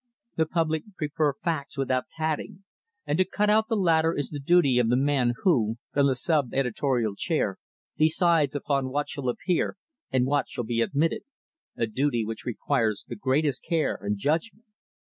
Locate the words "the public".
0.35-0.81